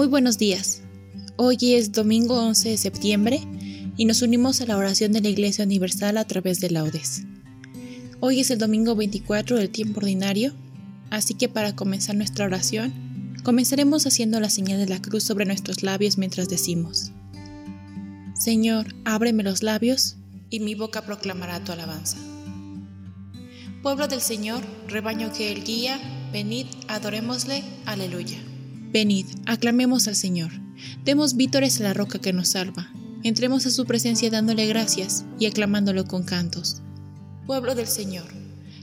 Muy 0.00 0.08
buenos 0.08 0.38
días. 0.38 0.80
Hoy 1.36 1.58
es 1.74 1.92
domingo 1.92 2.42
11 2.42 2.70
de 2.70 2.78
septiembre 2.78 3.42
y 3.98 4.06
nos 4.06 4.22
unimos 4.22 4.62
a 4.62 4.64
la 4.64 4.78
oración 4.78 5.12
de 5.12 5.20
la 5.20 5.28
Iglesia 5.28 5.66
Universal 5.66 6.16
a 6.16 6.24
través 6.24 6.58
de 6.58 6.70
laudes. 6.70 7.24
Hoy 8.18 8.40
es 8.40 8.50
el 8.50 8.56
domingo 8.56 8.96
24 8.96 9.58
del 9.58 9.68
tiempo 9.68 10.00
ordinario, 10.00 10.54
así 11.10 11.34
que 11.34 11.50
para 11.50 11.76
comenzar 11.76 12.16
nuestra 12.16 12.46
oración, 12.46 12.94
comenzaremos 13.44 14.06
haciendo 14.06 14.40
la 14.40 14.48
señal 14.48 14.78
de 14.78 14.88
la 14.88 15.02
cruz 15.02 15.22
sobre 15.24 15.44
nuestros 15.44 15.82
labios 15.82 16.16
mientras 16.16 16.48
decimos, 16.48 17.12
Señor, 18.32 18.94
ábreme 19.04 19.42
los 19.42 19.62
labios 19.62 20.16
y 20.48 20.60
mi 20.60 20.74
boca 20.74 21.02
proclamará 21.02 21.62
tu 21.62 21.72
alabanza. 21.72 22.16
Pueblo 23.82 24.08
del 24.08 24.22
Señor, 24.22 24.62
rebaño 24.88 25.30
que 25.34 25.52
Él 25.52 25.62
guía, 25.62 26.00
venid, 26.32 26.68
adorémosle, 26.88 27.62
aleluya. 27.84 28.38
Venid, 28.92 29.26
aclamemos 29.46 30.08
al 30.08 30.16
Señor. 30.16 30.50
Demos 31.04 31.36
vítores 31.36 31.80
a 31.80 31.84
la 31.84 31.94
roca 31.94 32.18
que 32.18 32.32
nos 32.32 32.48
salva. 32.48 32.90
Entremos 33.22 33.64
a 33.66 33.70
su 33.70 33.86
presencia 33.86 34.30
dándole 34.30 34.66
gracias 34.66 35.24
y 35.38 35.46
aclamándolo 35.46 36.06
con 36.06 36.24
cantos. 36.24 36.82
Pueblo 37.46 37.76
del 37.76 37.86
Señor, 37.86 38.26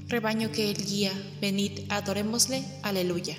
rebaño 0.07 0.50
que 0.51 0.72
Él 0.72 0.78
guía, 0.78 1.12
venid, 1.41 1.72
adorémosle, 1.90 2.63
aleluya. 2.84 3.35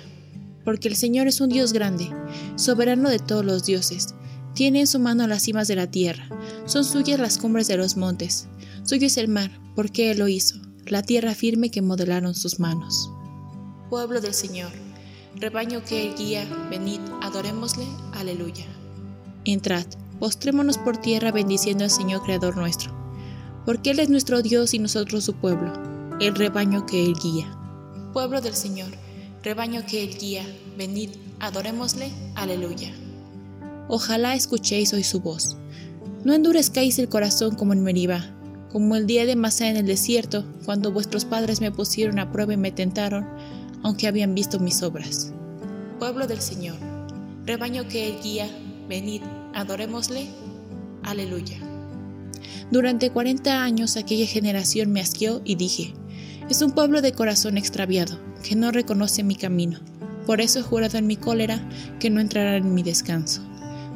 Porque 0.63 0.87
el 0.87 0.95
Señor 0.95 1.27
es 1.27 1.41
un 1.41 1.49
Dios 1.49 1.73
grande, 1.73 2.07
soberano 2.55 3.09
de 3.09 3.17
todos 3.17 3.43
los 3.43 3.65
dioses. 3.65 4.13
Tiene 4.53 4.81
en 4.81 4.87
su 4.87 4.99
mano 4.99 5.25
las 5.25 5.43
cimas 5.43 5.67
de 5.67 5.75
la 5.75 5.89
tierra, 5.89 6.29
son 6.65 6.85
suyas 6.85 7.19
las 7.19 7.39
cumbres 7.39 7.67
de 7.67 7.77
los 7.77 7.97
montes. 7.97 8.47
Suyo 8.83 9.07
es 9.07 9.17
el 9.17 9.27
mar, 9.27 9.49
porque 9.75 10.11
Él 10.11 10.19
lo 10.19 10.27
hizo, 10.27 10.59
la 10.85 11.01
tierra 11.01 11.33
firme 11.33 11.71
que 11.71 11.81
modelaron 11.81 12.35
sus 12.35 12.59
manos. 12.59 13.09
Pueblo 13.89 14.21
del 14.21 14.35
Señor, 14.35 14.71
Rebaño 15.35 15.83
que 15.83 16.07
Él 16.07 16.15
guía, 16.17 16.45
venid, 16.69 16.99
adorémosle, 17.21 17.85
aleluya. 18.13 18.65
Entrad, 19.45 19.85
postrémonos 20.19 20.77
por 20.77 20.97
tierra 20.97 21.31
bendiciendo 21.31 21.83
al 21.83 21.91
Señor 21.91 22.23
Creador 22.23 22.57
nuestro, 22.57 22.91
porque 23.65 23.91
Él 23.91 23.99
es 23.99 24.09
nuestro 24.09 24.41
Dios 24.41 24.73
y 24.73 24.79
nosotros 24.79 25.23
su 25.23 25.33
pueblo, 25.33 25.71
el 26.19 26.35
rebaño 26.35 26.85
que 26.85 27.05
Él 27.05 27.13
guía. 27.21 27.55
Pueblo 28.11 28.41
del 28.41 28.55
Señor, 28.55 28.89
rebaño 29.43 29.85
que 29.85 30.03
Él 30.03 30.17
guía, 30.19 30.43
venid, 30.77 31.11
adorémosle, 31.39 32.11
aleluya. 32.35 32.91
Ojalá 33.87 34.35
escuchéis 34.35 34.93
hoy 34.93 35.03
su 35.03 35.19
voz. 35.19 35.57
No 36.23 36.33
endurezcáis 36.33 36.99
el 36.99 37.07
corazón 37.07 37.55
como 37.55 37.73
en 37.73 37.83
Meribá, 37.83 38.35
como 38.71 38.95
el 38.95 39.07
día 39.07 39.25
de 39.25 39.35
Masá 39.35 39.69
en 39.69 39.77
el 39.77 39.87
desierto, 39.87 40.45
cuando 40.65 40.91
vuestros 40.91 41.25
padres 41.25 41.61
me 41.61 41.71
pusieron 41.71 42.19
a 42.19 42.31
prueba 42.31 42.53
y 42.53 42.57
me 42.57 42.71
tentaron, 42.71 43.27
aunque 43.83 44.07
habían 44.07 44.35
visto 44.35 44.59
mis 44.59 44.83
obras. 44.83 45.33
Pueblo 45.99 46.27
del 46.27 46.41
Señor, 46.41 46.77
rebaño 47.45 47.87
que 47.87 48.07
Él 48.07 48.15
guía, 48.23 48.49
venid, 48.87 49.21
adorémosle. 49.53 50.27
Aleluya. 51.03 51.57
Durante 52.71 53.09
cuarenta 53.09 53.63
años 53.63 53.97
aquella 53.97 54.27
generación 54.27 54.91
me 54.91 55.01
asqueó 55.01 55.41
y 55.43 55.55
dije, 55.55 55.93
es 56.49 56.61
un 56.61 56.71
pueblo 56.71 57.01
de 57.01 57.13
corazón 57.13 57.57
extraviado, 57.57 58.19
que 58.43 58.55
no 58.55 58.71
reconoce 58.71 59.23
mi 59.23 59.35
camino. 59.35 59.79
Por 60.25 60.41
eso 60.41 60.59
he 60.59 60.63
jurado 60.63 60.97
en 60.97 61.07
mi 61.07 61.15
cólera 61.15 61.67
que 61.99 62.09
no 62.09 62.21
entrará 62.21 62.57
en 62.57 62.73
mi 62.73 62.83
descanso. 62.83 63.41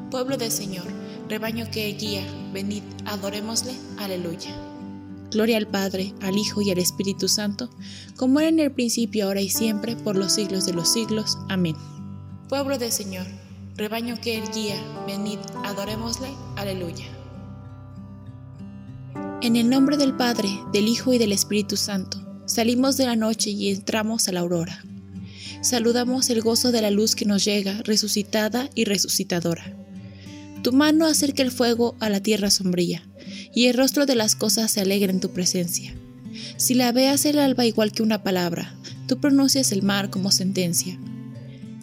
Pueblo 0.09 0.37
del 0.37 0.51
Señor, 0.51 0.85
rebaño 1.29 1.65
que 1.71 1.89
Él 1.89 1.97
guía, 1.97 2.23
venid, 2.51 2.83
adorémosle. 3.05 3.73
Aleluya. 3.99 4.72
Gloria 5.33 5.57
al 5.57 5.67
Padre, 5.67 6.13
al 6.21 6.37
Hijo 6.37 6.61
y 6.61 6.69
al 6.69 6.77
Espíritu 6.77 7.27
Santo, 7.27 7.71
como 8.15 8.39
era 8.39 8.49
en 8.49 8.59
el 8.59 8.71
principio, 8.71 9.25
ahora 9.25 9.41
y 9.41 9.49
siempre, 9.49 9.95
por 9.95 10.15
los 10.15 10.33
siglos 10.33 10.67
de 10.67 10.73
los 10.73 10.93
siglos. 10.93 11.39
Amén. 11.49 11.75
Pueblo 12.49 12.77
del 12.77 12.91
Señor, 12.91 13.25
rebaño 13.75 14.21
que 14.21 14.37
Él 14.37 14.43
guía, 14.53 14.79
venid, 15.07 15.39
adorémosle. 15.65 16.27
Aleluya. 16.55 17.05
En 19.41 19.55
el 19.55 19.69
nombre 19.69 19.97
del 19.97 20.15
Padre, 20.15 20.49
del 20.71 20.87
Hijo 20.87 21.13
y 21.13 21.17
del 21.17 21.31
Espíritu 21.31 21.77
Santo, 21.77 22.21
salimos 22.45 22.95
de 22.97 23.07
la 23.07 23.15
noche 23.15 23.49
y 23.49 23.71
entramos 23.71 24.27
a 24.27 24.33
la 24.33 24.41
aurora. 24.41 24.85
Saludamos 25.61 26.29
el 26.29 26.41
gozo 26.41 26.71
de 26.71 26.83
la 26.83 26.91
luz 26.91 27.15
que 27.15 27.25
nos 27.25 27.43
llega, 27.43 27.81
resucitada 27.85 28.69
y 28.75 28.83
resucitadora. 28.83 29.75
Tu 30.61 30.71
mano 30.73 31.07
acerca 31.07 31.41
el 31.41 31.51
fuego 31.51 31.95
a 31.99 32.09
la 32.09 32.21
tierra 32.21 32.51
sombría 32.51 33.03
y 33.53 33.65
el 33.67 33.75
rostro 33.75 34.05
de 34.05 34.15
las 34.15 34.35
cosas 34.35 34.71
se 34.71 34.81
alegra 34.81 35.11
en 35.11 35.19
tu 35.19 35.31
presencia. 35.31 35.93
Si 36.57 36.73
la 36.73 36.91
veas 36.91 37.25
el 37.25 37.39
alba 37.39 37.65
igual 37.65 37.91
que 37.91 38.03
una 38.03 38.23
palabra, 38.23 38.75
tú 39.07 39.19
pronuncias 39.19 39.71
el 39.71 39.83
mar 39.83 40.09
como 40.09 40.31
sentencia. 40.31 40.99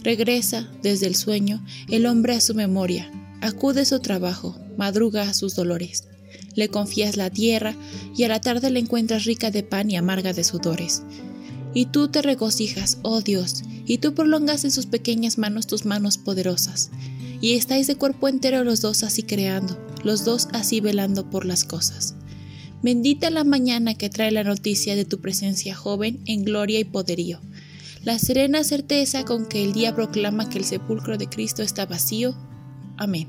Regresa 0.03 0.69
desde 0.83 1.07
el 1.07 1.15
sueño 1.15 1.65
el 1.89 2.07
hombre 2.07 2.35
a 2.35 2.41
su 2.41 2.55
memoria, 2.55 3.11
acude 3.41 3.83
a 3.83 3.85
su 3.85 4.01
trabajo, 4.01 4.59
madruga 4.77 5.23
a 5.23 5.35
sus 5.35 5.55
dolores. 5.55 6.05
Le 6.55 6.69
confías 6.69 7.17
la 7.17 7.31
tierra 7.31 7.77
y 8.17 8.25
a 8.25 8.29
la 8.29 8.41
tarde 8.41 8.71
la 8.71 8.79
encuentras 8.79 9.25
rica 9.25 9.51
de 9.51 9.63
pan 9.63 9.91
y 9.91 9.97
amarga 9.97 10.33
de 10.33 10.45
sudores. 10.45 11.03
Y 11.75 11.87
tú 11.87 12.09
te 12.09 12.23
regocijas, 12.23 12.99
oh 13.03 13.21
Dios, 13.21 13.63
y 13.87 13.99
tú 13.99 14.15
prolongas 14.15 14.65
en 14.65 14.71
sus 14.71 14.87
pequeñas 14.87 15.39
manos 15.39 15.67
tus 15.67 15.85
manos 15.85 16.19
poderosas. 16.19 16.91
Y 17.41 17.55
estáis 17.55 17.87
de 17.87 17.97
cuerpo 17.97 18.29
entero 18.29 18.65
los 18.65 18.81
dos 18.81 19.03
así 19.03 19.23
creando, 19.23 19.79
los 20.05 20.25
dos 20.25 20.49
así 20.53 20.81
velando 20.81 21.29
por 21.31 21.45
las 21.45 21.65
cosas. 21.65 22.15
Bendita 22.83 23.31
la 23.31 23.45
mañana 23.45 23.95
que 23.95 24.09
trae 24.09 24.31
la 24.31 24.45
noticia 24.45 24.97
de 24.97 25.05
tu 25.05 25.21
presencia 25.21 25.75
joven 25.75 26.21
en 26.27 26.45
gloria 26.45 26.79
y 26.79 26.85
poderío. 26.85 27.41
La 28.03 28.19
serena 28.19 28.65
certeza 28.65 29.25
con 29.27 29.47
que 29.47 29.63
el 29.63 29.75
día 29.75 29.95
proclama 29.95 30.49
que 30.49 30.59
el 30.59 30.65
sepulcro 30.65 31.19
de 31.19 31.29
Cristo 31.29 31.63
está 31.63 31.85
vacío. 31.85 32.35
Amén. 32.97 33.29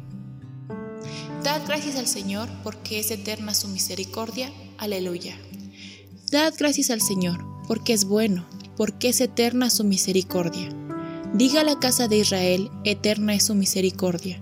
Dad 1.43 1.61
gracias 1.67 1.97
al 1.97 2.07
Señor 2.07 2.47
porque 2.63 2.99
es 2.99 3.11
eterna 3.11 3.53
su 3.53 3.67
misericordia. 3.67 4.51
Aleluya. 4.77 5.35
Dad 6.31 6.53
gracias 6.57 6.89
al 6.89 7.01
Señor 7.01 7.43
porque 7.67 7.91
es 7.91 8.05
bueno, 8.05 8.45
porque 8.77 9.09
es 9.09 9.19
eterna 9.19 9.69
su 9.69 9.83
misericordia. 9.83 10.69
Diga 11.33 11.63
la 11.63 11.79
casa 11.79 12.07
de 12.07 12.17
Israel, 12.17 12.69
eterna 12.85 13.33
es 13.33 13.45
su 13.45 13.55
misericordia. 13.55 14.41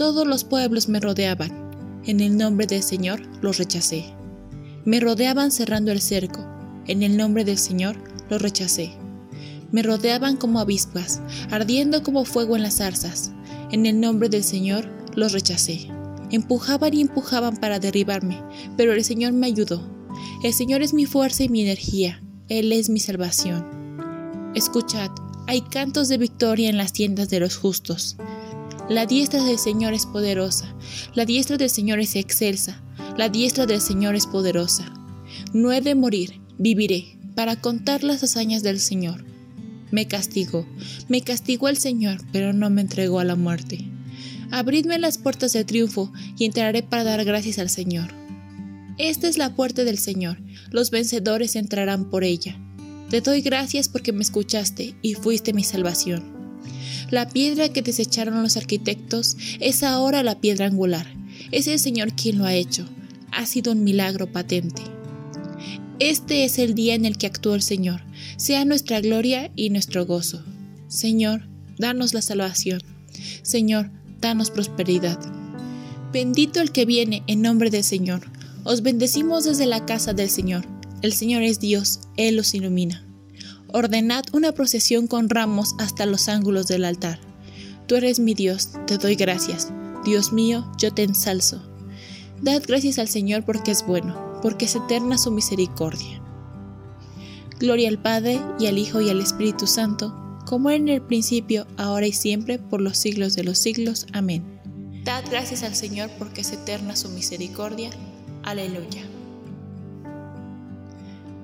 Todos 0.00 0.26
los 0.26 0.44
pueblos 0.44 0.88
me 0.88 0.98
rodeaban. 0.98 2.00
En 2.06 2.20
el 2.20 2.38
nombre 2.38 2.66
del 2.66 2.82
Señor 2.82 3.20
los 3.42 3.58
rechacé. 3.58 4.06
Me 4.86 4.98
rodeaban 4.98 5.50
cerrando 5.50 5.92
el 5.92 6.00
cerco. 6.00 6.40
En 6.86 7.02
el 7.02 7.18
nombre 7.18 7.44
del 7.44 7.58
Señor 7.58 7.96
los 8.30 8.40
rechacé. 8.40 8.94
Me 9.72 9.82
rodeaban 9.82 10.38
como 10.38 10.58
avispas, 10.58 11.20
ardiendo 11.50 12.02
como 12.02 12.24
fuego 12.24 12.56
en 12.56 12.62
las 12.62 12.78
zarzas. 12.78 13.32
En 13.72 13.84
el 13.84 14.00
nombre 14.00 14.30
del 14.30 14.42
Señor 14.42 14.88
los 15.16 15.32
rechacé. 15.32 15.88
Empujaban 16.30 16.94
y 16.94 17.02
empujaban 17.02 17.58
para 17.58 17.78
derribarme, 17.78 18.42
pero 18.78 18.94
el 18.94 19.04
Señor 19.04 19.34
me 19.34 19.48
ayudó. 19.48 19.86
El 20.42 20.54
Señor 20.54 20.80
es 20.80 20.94
mi 20.94 21.04
fuerza 21.04 21.42
y 21.42 21.50
mi 21.50 21.60
energía. 21.60 22.22
Él 22.48 22.72
es 22.72 22.88
mi 22.88 23.00
salvación. 23.00 23.66
Escuchad, 24.54 25.10
hay 25.46 25.60
cantos 25.60 26.08
de 26.08 26.16
victoria 26.16 26.70
en 26.70 26.78
las 26.78 26.94
tiendas 26.94 27.28
de 27.28 27.40
los 27.40 27.58
justos. 27.58 28.16
La 28.90 29.06
diestra 29.06 29.40
del 29.44 29.56
Señor 29.56 29.94
es 29.94 30.04
poderosa, 30.04 30.74
la 31.14 31.24
diestra 31.24 31.56
del 31.56 31.70
Señor 31.70 32.00
es 32.00 32.16
excelsa, 32.16 32.82
la 33.16 33.28
diestra 33.28 33.64
del 33.64 33.80
Señor 33.80 34.16
es 34.16 34.26
poderosa. 34.26 34.92
No 35.52 35.70
he 35.70 35.80
de 35.80 35.94
morir, 35.94 36.40
viviré, 36.58 37.16
para 37.36 37.54
contar 37.54 38.02
las 38.02 38.24
hazañas 38.24 38.64
del 38.64 38.80
Señor. 38.80 39.24
Me 39.92 40.08
castigó, 40.08 40.66
me 41.06 41.20
castigó 41.20 41.68
el 41.68 41.76
Señor, 41.76 42.18
pero 42.32 42.52
no 42.52 42.68
me 42.68 42.80
entregó 42.80 43.20
a 43.20 43.24
la 43.24 43.36
muerte. 43.36 43.78
Abridme 44.50 44.98
las 44.98 45.18
puertas 45.18 45.52
de 45.52 45.64
triunfo 45.64 46.12
y 46.36 46.44
entraré 46.44 46.82
para 46.82 47.04
dar 47.04 47.24
gracias 47.24 47.60
al 47.60 47.70
Señor. 47.70 48.12
Esta 48.98 49.28
es 49.28 49.38
la 49.38 49.54
puerta 49.54 49.84
del 49.84 49.98
Señor, 49.98 50.38
los 50.72 50.90
vencedores 50.90 51.54
entrarán 51.54 52.10
por 52.10 52.24
ella. 52.24 52.58
Te 53.08 53.20
doy 53.20 53.40
gracias 53.40 53.88
porque 53.88 54.12
me 54.12 54.22
escuchaste 54.22 54.96
y 55.00 55.14
fuiste 55.14 55.52
mi 55.52 55.62
salvación. 55.62 56.39
La 57.10 57.28
piedra 57.28 57.70
que 57.70 57.82
desecharon 57.82 58.42
los 58.42 58.56
arquitectos 58.56 59.36
es 59.58 59.82
ahora 59.82 60.22
la 60.22 60.40
piedra 60.40 60.66
angular. 60.66 61.06
Es 61.50 61.66
el 61.66 61.78
Señor 61.78 62.12
quien 62.14 62.38
lo 62.38 62.44
ha 62.44 62.54
hecho. 62.54 62.86
Ha 63.32 63.46
sido 63.46 63.72
un 63.72 63.84
milagro 63.84 64.30
patente. 64.30 64.82
Este 65.98 66.44
es 66.44 66.58
el 66.58 66.74
día 66.74 66.94
en 66.94 67.04
el 67.04 67.18
que 67.18 67.26
actuó 67.26 67.54
el 67.54 67.62
Señor. 67.62 68.02
Sea 68.36 68.64
nuestra 68.64 69.00
gloria 69.00 69.50
y 69.56 69.70
nuestro 69.70 70.06
gozo. 70.06 70.42
Señor, 70.88 71.48
danos 71.78 72.14
la 72.14 72.22
salvación. 72.22 72.82
Señor, 73.42 73.90
danos 74.20 74.50
prosperidad. 74.50 75.18
Bendito 76.12 76.60
el 76.60 76.72
que 76.72 76.86
viene 76.86 77.22
en 77.26 77.42
nombre 77.42 77.70
del 77.70 77.84
Señor. 77.84 78.22
Os 78.64 78.82
bendecimos 78.82 79.44
desde 79.44 79.66
la 79.66 79.84
casa 79.86 80.12
del 80.12 80.30
Señor. 80.30 80.66
El 81.02 81.12
Señor 81.12 81.42
es 81.42 81.60
Dios, 81.60 82.00
Él 82.16 82.36
los 82.36 82.54
ilumina. 82.54 83.04
Ordenad 83.72 84.24
una 84.32 84.52
procesión 84.52 85.06
con 85.06 85.28
ramos 85.28 85.74
hasta 85.78 86.06
los 86.06 86.28
ángulos 86.28 86.66
del 86.66 86.84
altar. 86.84 87.20
Tú 87.86 87.96
eres 87.96 88.20
mi 88.20 88.34
Dios, 88.34 88.70
te 88.86 88.98
doy 88.98 89.14
gracias. 89.14 89.72
Dios 90.04 90.32
mío, 90.32 90.70
yo 90.78 90.92
te 90.92 91.02
ensalzo. 91.02 91.62
Dad 92.40 92.62
gracias 92.66 92.98
al 92.98 93.08
Señor 93.08 93.44
porque 93.44 93.70
es 93.70 93.86
bueno, 93.86 94.40
porque 94.42 94.64
es 94.64 94.74
eterna 94.74 95.18
su 95.18 95.30
misericordia. 95.30 96.20
Gloria 97.58 97.88
al 97.88 98.00
Padre 98.00 98.40
y 98.58 98.66
al 98.66 98.78
Hijo 98.78 99.00
y 99.00 99.10
al 99.10 99.20
Espíritu 99.20 99.66
Santo, 99.66 100.14
como 100.46 100.70
era 100.70 100.78
en 100.78 100.88
el 100.88 101.02
principio, 101.02 101.66
ahora 101.76 102.06
y 102.06 102.12
siempre, 102.12 102.58
por 102.58 102.80
los 102.80 102.96
siglos 102.96 103.36
de 103.36 103.44
los 103.44 103.58
siglos. 103.58 104.06
Amén. 104.12 104.42
Dad 105.04 105.24
gracias 105.30 105.62
al 105.62 105.74
Señor 105.74 106.10
porque 106.18 106.40
es 106.40 106.52
eterna 106.52 106.96
su 106.96 107.08
misericordia. 107.10 107.90
Aleluya. 108.42 109.02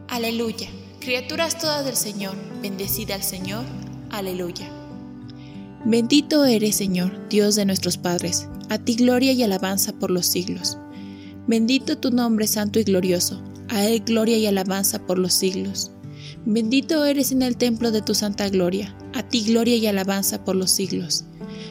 Aleluya. 0.09 0.69
Criaturas 1.01 1.59
todas 1.59 1.85
del 1.85 1.97
Señor, 1.97 2.35
bendecida 2.63 3.15
al 3.15 3.23
Señor. 3.23 3.65
Aleluya. 4.11 4.69
Bendito 5.85 6.45
eres, 6.45 6.77
Señor, 6.77 7.29
Dios 7.29 7.55
de 7.55 7.65
nuestros 7.65 7.97
padres, 7.97 8.49
a 8.71 8.79
ti 8.79 8.97
gloria 8.97 9.33
y 9.33 9.43
alabanza 9.43 9.93
por 9.93 10.11
los 10.11 10.27
siglos. 10.27 10.79
Bendito 11.47 11.97
tu 11.99 12.11
nombre 12.11 12.49
santo 12.49 12.81
y 12.81 12.85
glorioso, 12.85 13.41
a 13.69 13.85
él 13.85 14.03
gloria 14.05 14.37
y 14.37 14.47
alabanza 14.47 14.99
por 14.99 15.19
los 15.19 15.33
siglos. 15.33 15.93
Bendito 16.45 17.05
eres 17.05 17.31
en 17.31 17.43
el 17.43 17.57
templo 17.57 17.93
de 17.93 18.03
tu 18.03 18.15
santa 18.15 18.49
gloria, 18.49 18.97
a 19.15 19.23
ti 19.23 19.45
gloria 19.45 19.77
y 19.77 19.87
alabanza 19.87 20.45
por 20.45 20.57
los 20.57 20.73
siglos. 20.73 21.25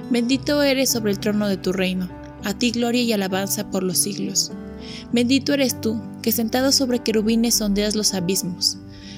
Bendito 0.10 0.62
eres 0.64 0.92
sobre 0.92 1.12
el 1.12 1.20
trono 1.20 1.50
de 1.50 1.58
tu 1.58 1.74
reino, 1.74 2.10
a 2.46 2.58
ti 2.58 2.72
gloria 2.72 3.02
y 3.02 3.12
alabanza 3.12 3.70
por 3.70 3.84
los 3.84 3.98
siglos. 3.98 4.52
Bendito 5.12 5.54
eres 5.54 5.82
tú, 5.82 6.02
que 6.22 6.32
sentado 6.32 6.72
sobre 6.72 7.00
querubines 7.00 7.56
sondeas 7.56 7.96
los 7.96 8.14
abismos. 8.14 8.78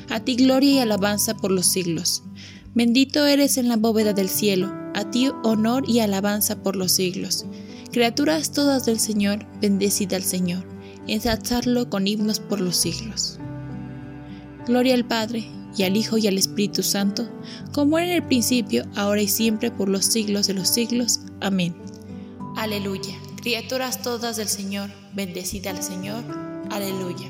A 0.09 0.19
ti 0.21 0.36
gloria 0.36 0.71
y 0.71 0.80
alabanza 0.80 1.36
por 1.36 1.51
los 1.51 1.65
siglos. 1.65 2.24
Bendito 2.74 3.25
eres 3.25 3.57
en 3.57 3.68
la 3.68 3.75
bóveda 3.75 4.13
del 4.13 4.30
cielo, 4.30 4.71
a 4.94 5.09
ti 5.09 5.30
honor 5.44 5.83
y 5.88 6.00
alabanza 6.00 6.62
por 6.62 6.75
los 6.75 6.92
siglos. 6.92 7.45
Criaturas 7.92 8.51
todas 8.51 8.86
del 8.86 9.00
Señor, 9.00 9.45
bendecida 9.62 10.15
al 10.15 10.24
Señor, 10.24 10.63
ensalzarlo 11.07 11.89
con 11.89 12.07
himnos 12.07 12.39
por 12.39 12.62
los 12.62 12.75
siglos. 12.75 13.39
Gloria 14.65 14.94
al 14.94 15.06
Padre, 15.06 15.50
y 15.77 15.83
al 15.83 15.95
Hijo 15.95 16.18
y 16.18 16.27
al 16.27 16.38
Espíritu 16.38 16.83
Santo, 16.83 17.30
como 17.71 17.98
era 17.98 18.07
en 18.07 18.13
el 18.15 18.24
principio, 18.24 18.86
ahora 18.95 19.21
y 19.21 19.27
siempre, 19.27 19.71
por 19.71 19.89
los 19.89 20.06
siglos 20.06 20.48
de 20.48 20.54
los 20.56 20.69
siglos. 20.69 21.19
Amén. 21.42 21.75
Aleluya. 22.56 23.15
Criaturas 23.42 24.01
todas 24.01 24.38
del 24.38 24.48
Señor, 24.48 24.89
bendecida 25.13 25.69
al 25.69 25.83
Señor. 25.83 26.24
Aleluya. 26.71 27.30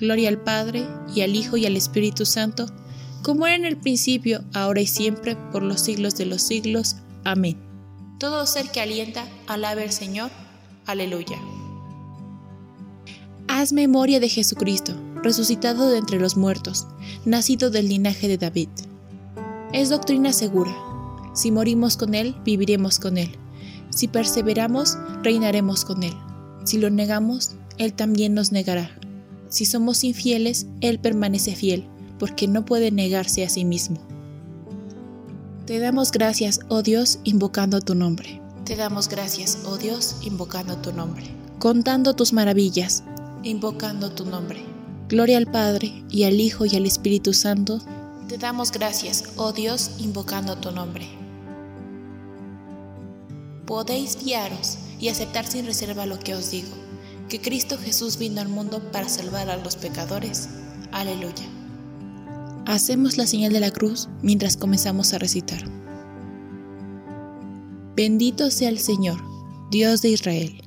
Gloria 0.00 0.30
al 0.30 0.38
Padre, 0.38 0.86
y 1.14 1.20
al 1.20 1.36
Hijo, 1.36 1.58
y 1.58 1.66
al 1.66 1.76
Espíritu 1.76 2.24
Santo, 2.24 2.64
como 3.22 3.46
era 3.46 3.54
en 3.54 3.66
el 3.66 3.76
principio, 3.76 4.42
ahora 4.54 4.80
y 4.80 4.86
siempre, 4.86 5.36
por 5.52 5.62
los 5.62 5.82
siglos 5.82 6.16
de 6.16 6.24
los 6.24 6.40
siglos. 6.40 6.96
Amén. 7.22 7.58
Todo 8.18 8.46
ser 8.46 8.70
que 8.70 8.80
alienta, 8.80 9.28
alabe 9.46 9.82
al 9.82 9.92
Señor. 9.92 10.30
Aleluya. 10.86 11.36
Haz 13.46 13.74
memoria 13.74 14.20
de 14.20 14.30
Jesucristo, 14.30 14.94
resucitado 15.22 15.90
de 15.90 15.98
entre 15.98 16.18
los 16.18 16.34
muertos, 16.34 16.86
nacido 17.26 17.68
del 17.68 17.90
linaje 17.90 18.26
de 18.26 18.38
David. 18.38 18.70
Es 19.74 19.90
doctrina 19.90 20.32
segura. 20.32 20.74
Si 21.34 21.50
morimos 21.50 21.98
con 21.98 22.14
Él, 22.14 22.34
viviremos 22.42 22.98
con 22.98 23.18
Él. 23.18 23.36
Si 23.90 24.08
perseveramos, 24.08 24.96
reinaremos 25.22 25.84
con 25.84 26.04
Él. 26.04 26.14
Si 26.64 26.78
lo 26.78 26.88
negamos, 26.88 27.50
Él 27.76 27.92
también 27.92 28.32
nos 28.32 28.50
negará. 28.50 28.99
Si 29.50 29.66
somos 29.66 30.04
infieles, 30.04 30.66
Él 30.80 30.98
permanece 30.98 31.54
fiel, 31.54 31.86
porque 32.18 32.48
no 32.48 32.64
puede 32.64 32.90
negarse 32.90 33.44
a 33.44 33.48
sí 33.48 33.64
mismo. 33.64 33.98
Te 35.66 35.78
damos 35.78 36.12
gracias, 36.12 36.60
oh 36.68 36.82
Dios, 36.82 37.18
invocando 37.24 37.80
tu 37.80 37.94
nombre. 37.94 38.40
Te 38.64 38.76
damos 38.76 39.08
gracias, 39.08 39.58
oh 39.64 39.76
Dios, 39.76 40.16
invocando 40.22 40.76
tu 40.78 40.92
nombre. 40.92 41.24
Contando 41.58 42.14
tus 42.14 42.32
maravillas, 42.32 43.02
invocando 43.42 44.12
tu 44.12 44.24
nombre. 44.24 44.64
Gloria 45.08 45.38
al 45.38 45.46
Padre, 45.46 46.04
y 46.08 46.24
al 46.24 46.40
Hijo, 46.40 46.66
y 46.66 46.76
al 46.76 46.86
Espíritu 46.86 47.32
Santo. 47.32 47.80
Te 48.28 48.38
damos 48.38 48.70
gracias, 48.70 49.24
oh 49.36 49.52
Dios, 49.52 49.96
invocando 49.98 50.56
tu 50.56 50.70
nombre. 50.70 51.08
Podéis 53.66 54.18
guiaros 54.24 54.78
y 55.00 55.08
aceptar 55.08 55.46
sin 55.46 55.66
reserva 55.66 56.06
lo 56.06 56.18
que 56.18 56.34
os 56.34 56.50
digo, 56.50 56.68
que 57.30 57.40
Cristo 57.40 57.78
Jesús 57.78 58.18
vino 58.18 58.42
al 58.42 58.50
mundo 58.50 58.80
para 58.92 59.08
salvar 59.08 59.48
a 59.48 59.56
los 59.56 59.76
pecadores. 59.76 60.50
Aleluya. 60.92 61.46
Hacemos 62.66 63.16
la 63.16 63.26
señal 63.26 63.54
de 63.54 63.60
la 63.60 63.70
cruz 63.70 64.10
mientras 64.20 64.58
comenzamos 64.58 65.14
a 65.14 65.18
recitar. 65.18 65.64
Bendito 67.96 68.50
sea 68.50 68.68
el 68.68 68.78
Señor, 68.78 69.18
Dios 69.70 70.02
de 70.02 70.10
Israel 70.10 70.62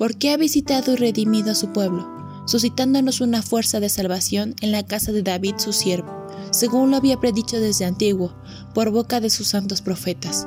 porque 0.00 0.30
ha 0.30 0.38
visitado 0.38 0.94
y 0.94 0.96
redimido 0.96 1.50
a 1.50 1.54
su 1.54 1.74
pueblo, 1.74 2.08
suscitándonos 2.46 3.20
una 3.20 3.42
fuerza 3.42 3.80
de 3.80 3.90
salvación 3.90 4.54
en 4.62 4.72
la 4.72 4.86
casa 4.86 5.12
de 5.12 5.22
David 5.22 5.56
su 5.58 5.74
siervo, 5.74 6.26
según 6.52 6.90
lo 6.90 6.96
había 6.96 7.20
predicho 7.20 7.60
desde 7.60 7.84
antiguo, 7.84 8.34
por 8.72 8.92
boca 8.92 9.20
de 9.20 9.28
sus 9.28 9.48
santos 9.48 9.82
profetas. 9.82 10.46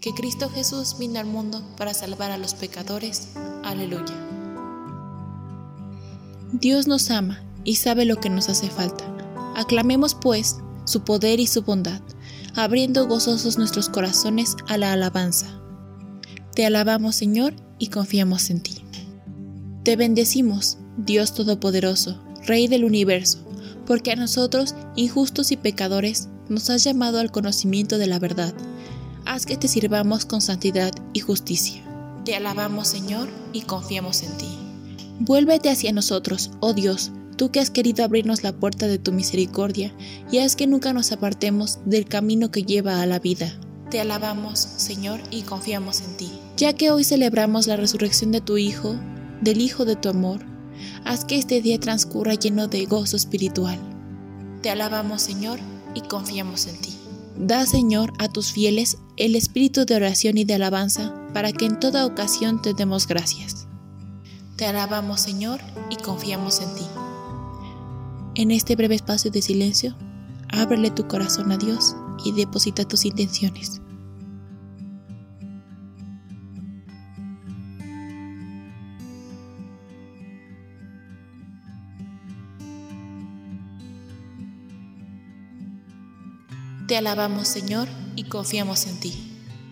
que 0.00 0.14
Cristo 0.14 0.48
Jesús 0.48 0.96
vino 0.98 1.20
al 1.20 1.26
mundo 1.26 1.62
para 1.76 1.92
salvar 1.92 2.30
a 2.30 2.38
los 2.38 2.54
pecadores. 2.54 3.28
Aleluya. 3.62 4.14
Dios 6.52 6.86
nos 6.86 7.10
ama 7.10 7.44
y 7.64 7.76
sabe 7.76 8.06
lo 8.06 8.16
que 8.16 8.30
nos 8.30 8.48
hace 8.48 8.70
falta. 8.70 9.04
Aclamemos 9.54 10.14
pues 10.14 10.56
su 10.84 11.02
poder 11.02 11.38
y 11.38 11.46
su 11.46 11.62
bondad, 11.62 12.00
abriendo 12.54 13.06
gozosos 13.06 13.58
nuestros 13.58 13.88
corazones 13.88 14.56
a 14.68 14.78
la 14.78 14.92
alabanza. 14.92 15.60
Te 16.54 16.64
alabamos 16.64 17.14
Señor 17.14 17.54
y 17.78 17.88
confiamos 17.88 18.48
en 18.50 18.62
ti. 18.62 18.82
Te 19.84 19.96
bendecimos, 19.96 20.78
Dios 20.96 21.34
Todopoderoso, 21.34 22.20
Rey 22.46 22.68
del 22.68 22.84
universo, 22.84 23.38
porque 23.86 24.12
a 24.12 24.16
nosotros, 24.16 24.74
injustos 24.96 25.52
y 25.52 25.56
pecadores, 25.56 26.28
nos 26.48 26.70
has 26.70 26.84
llamado 26.84 27.20
al 27.20 27.30
conocimiento 27.30 27.98
de 27.98 28.06
la 28.06 28.18
verdad 28.18 28.54
haz 29.26 29.46
que 29.46 29.56
te 29.56 29.68
sirvamos 29.68 30.24
con 30.24 30.40
santidad 30.40 30.92
y 31.12 31.20
justicia. 31.20 31.82
Te 32.24 32.34
alabamos, 32.34 32.88
Señor, 32.88 33.28
y 33.52 33.62
confiamos 33.62 34.22
en 34.22 34.36
ti. 34.36 34.48
Vuélvete 35.20 35.70
hacia 35.70 35.92
nosotros, 35.92 36.50
oh 36.60 36.72
Dios, 36.72 37.12
tú 37.36 37.50
que 37.50 37.60
has 37.60 37.70
querido 37.70 38.04
abrirnos 38.04 38.42
la 38.42 38.52
puerta 38.52 38.86
de 38.86 38.98
tu 38.98 39.12
misericordia, 39.12 39.94
y 40.30 40.38
haz 40.38 40.56
que 40.56 40.66
nunca 40.66 40.92
nos 40.92 41.12
apartemos 41.12 41.78
del 41.84 42.04
camino 42.04 42.50
que 42.50 42.62
lleva 42.62 43.00
a 43.00 43.06
la 43.06 43.18
vida. 43.18 43.52
Te 43.90 44.00
alabamos, 44.00 44.58
Señor, 44.60 45.20
y 45.30 45.42
confiamos 45.42 46.02
en 46.02 46.16
ti. 46.16 46.30
Ya 46.56 46.74
que 46.74 46.90
hoy 46.90 47.02
celebramos 47.02 47.66
la 47.66 47.76
resurrección 47.76 48.30
de 48.30 48.40
tu 48.40 48.56
Hijo, 48.56 48.94
del 49.40 49.60
Hijo 49.60 49.84
de 49.84 49.96
tu 49.96 50.08
amor, 50.08 50.40
haz 51.04 51.24
que 51.24 51.38
este 51.38 51.60
día 51.60 51.80
transcurra 51.80 52.34
lleno 52.34 52.68
de 52.68 52.84
gozo 52.84 53.16
espiritual. 53.16 53.78
Te 54.62 54.70
alabamos, 54.70 55.22
Señor, 55.22 55.58
y 55.94 56.02
confiamos 56.02 56.66
en 56.66 56.76
ti. 56.76 56.99
Da, 57.36 57.66
Señor, 57.66 58.12
a 58.18 58.28
tus 58.28 58.52
fieles 58.52 58.98
el 59.16 59.36
espíritu 59.36 59.84
de 59.84 59.96
oración 59.96 60.38
y 60.38 60.44
de 60.44 60.54
alabanza, 60.54 61.14
para 61.32 61.52
que 61.52 61.66
en 61.66 61.78
toda 61.78 62.06
ocasión 62.06 62.60
te 62.60 62.74
demos 62.74 63.06
gracias. 63.06 63.66
Te 64.56 64.66
alabamos, 64.66 65.20
Señor, 65.20 65.60
y 65.90 65.96
confiamos 65.96 66.60
en 66.60 66.74
ti. 66.74 66.86
En 68.34 68.50
este 68.50 68.76
breve 68.76 68.94
espacio 68.94 69.30
de 69.30 69.42
silencio, 69.42 69.96
ábrele 70.48 70.90
tu 70.90 71.06
corazón 71.06 71.50
a 71.52 71.56
Dios 71.56 71.96
y 72.24 72.32
deposita 72.32 72.86
tus 72.86 73.04
intenciones. 73.04 73.80
Te 86.90 86.96
alabamos, 86.96 87.46
Señor, 87.46 87.86
y 88.16 88.24
confiamos 88.24 88.88
en 88.88 88.98
ti. 88.98 89.12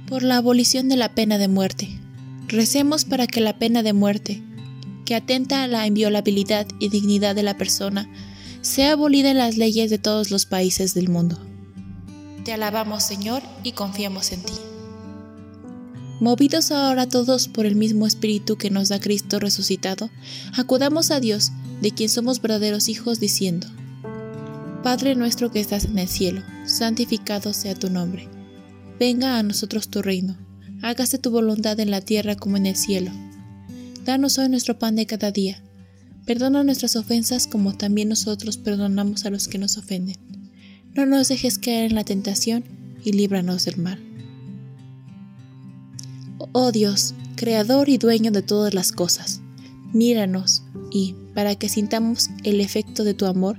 Por 0.07 0.23
la 0.23 0.37
abolición 0.37 0.89
de 0.89 0.95
la 0.95 1.17
pena 1.17 1.37
de 1.37 1.49
muerte. 1.49 1.99
Recemos 2.47 3.05
para 3.05 3.27
que 3.27 3.41
la 3.41 3.59
pena 3.59 3.83
de 3.83 3.93
muerte, 3.93 4.41
que 5.05 5.17
atenta 5.17 5.65
a 5.65 5.67
la 5.67 5.85
inviolabilidad 5.85 6.69
y 6.79 6.91
dignidad 6.91 7.35
de 7.35 7.43
la 7.43 7.59
persona, 7.59 8.09
sea 8.61 8.93
abolida 8.93 9.33
en 9.33 9.39
las 9.39 9.57
leyes 9.57 9.91
de 9.91 9.99
todos 9.99 10.31
los 10.31 10.47
países 10.47 10.95
del 10.95 11.09
mundo. 11.09 11.41
Te 12.45 12.53
alabamos, 12.53 13.03
Señor, 13.03 13.43
y 13.65 13.73
confiamos 13.73 14.31
en 14.31 14.43
ti. 14.45 14.55
Movidos 16.21 16.71
ahora 16.71 17.09
todos 17.09 17.49
por 17.49 17.67
el 17.67 17.75
mismo 17.75 18.07
Espíritu 18.07 18.57
que 18.59 18.71
nos 18.71 18.91
da 18.91 19.01
Cristo 19.01 19.41
resucitado, 19.41 20.09
acudamos 20.57 21.11
a 21.11 21.19
Dios, 21.19 21.51
de 21.83 21.91
quien 21.91 22.11
somos 22.11 22.41
verdaderos 22.41 22.89
hijos, 22.89 23.19
diciendo, 23.19 23.67
Padre 24.83 25.17
nuestro 25.17 25.51
que 25.51 25.61
estás 25.61 25.87
en 25.87 25.99
el 25.99 26.09
cielo, 26.09 26.43
santificado 26.65 27.53
sea 27.53 27.75
tu 27.75 27.91
nombre. 27.91 28.29
Venga 29.01 29.39
a 29.39 29.43
nosotros 29.43 29.89
tu 29.89 30.03
reino. 30.03 30.37
Hágase 30.83 31.19
tu 31.19 31.31
voluntad 31.31 31.81
en 31.81 31.91
la 31.91 32.01
tierra 32.01 32.37
como 32.37 32.57
en 32.57 32.67
el 32.67 32.77
cielo. 32.77 33.11
Danos 34.05 34.39
hoy 34.39 34.49
nuestro 34.49 34.79
pan 34.79 34.95
de 34.95 35.07
cada 35.07 35.33
día. 35.33 35.63
Perdona 36.27 36.63
nuestras 36.63 36.95
ofensas 36.95 37.49
como 37.49 37.77
también 37.77 38.09
nosotros 38.09 38.57
perdonamos 38.57 39.25
a 39.27 39.31
los 39.31 39.49
que 39.49 39.59
nos 39.59 39.77
ofenden. 39.79 40.17
No 40.95 41.07
nos 41.07 41.29
dejes 41.29 41.59
caer 41.59 41.91
en 41.91 41.97
la 41.97 42.05
tentación 42.05 42.65
y 43.05 43.13
líbranos 43.13 43.65
del 43.65 43.79
mal. 43.79 43.99
Oh 46.53 46.71
Dios, 46.71 47.15
Creador 47.35 47.89
y 47.89 47.99
dueño 47.99 48.31
de 48.31 48.43
todas 48.43 48.75
las 48.75 48.93
cosas, 48.93 49.41
míranos 49.93 50.63
y, 50.91 51.15
para 51.35 51.55
que 51.55 51.69
sintamos 51.69 52.31
el 52.43 52.61
efecto 52.61 53.05
de 53.05 53.15
tu 53.15 53.27
amor, 53.27 53.59